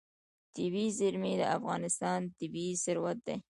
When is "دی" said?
3.27-3.35